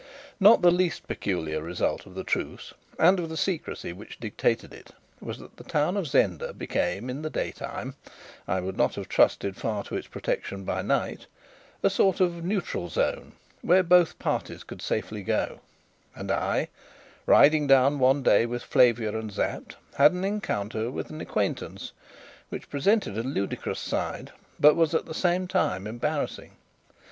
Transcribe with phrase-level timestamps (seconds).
[0.39, 4.89] Not the least peculiar result of the truce and of the secrecy which dictated it
[5.19, 7.93] was that the town of Zenda became in the day time
[8.47, 11.27] I would not have trusted far to its protection by night
[11.83, 15.59] a sort of neutral zone, where both parties could safely go;
[16.15, 16.69] and I,
[17.27, 21.91] riding down one day with Flavia and Sapt, had an encounter with an acquaintance,
[22.49, 26.53] which presented a ludicrous side, but was at the same time embarrassing.